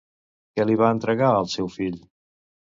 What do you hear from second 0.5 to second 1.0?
Què li va